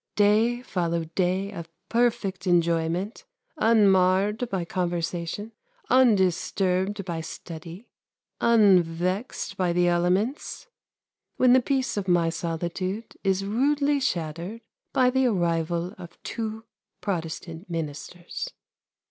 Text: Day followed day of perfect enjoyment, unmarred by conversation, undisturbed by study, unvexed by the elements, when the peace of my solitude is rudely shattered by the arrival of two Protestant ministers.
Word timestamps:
Day 0.15 0.63
followed 0.63 1.13
day 1.13 1.51
of 1.51 1.69
perfect 1.87 2.47
enjoyment, 2.47 3.23
unmarred 3.57 4.49
by 4.49 4.65
conversation, 4.65 5.51
undisturbed 5.91 7.05
by 7.05 7.21
study, 7.21 7.87
unvexed 8.41 9.57
by 9.57 9.71
the 9.71 9.87
elements, 9.87 10.65
when 11.37 11.53
the 11.53 11.61
peace 11.61 11.97
of 11.97 12.07
my 12.07 12.31
solitude 12.31 13.15
is 13.23 13.45
rudely 13.45 13.99
shattered 13.99 14.61
by 14.91 15.11
the 15.11 15.27
arrival 15.27 15.93
of 15.99 16.17
two 16.23 16.65
Protestant 17.01 17.69
ministers. 17.69 18.49